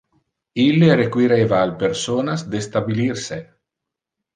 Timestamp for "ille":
0.63-0.89